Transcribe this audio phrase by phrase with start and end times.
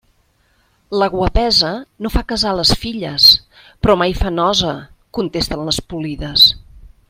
[1.01, 1.69] La guapesa
[2.05, 3.29] no fa casar les filles,
[3.85, 4.73] però mai fa nosa,
[5.19, 6.49] contesten les polides.